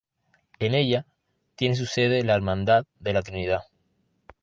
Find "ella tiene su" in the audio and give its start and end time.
0.73-1.85